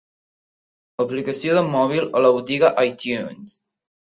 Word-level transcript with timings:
Aplicació 1.05 1.57
de 1.59 1.63
mòbil 1.75 2.09
a 2.09 2.23
la 2.27 2.33
botiga 2.39 2.73
iTunes. 2.89 3.55